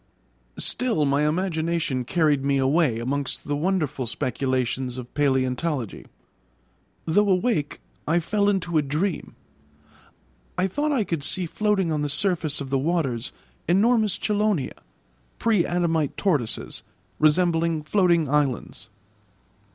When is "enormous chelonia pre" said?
13.67-15.67